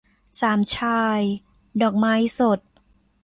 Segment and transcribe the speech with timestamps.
[0.39, 1.21] สามชาย-
[1.81, 2.59] ดอกไม้สด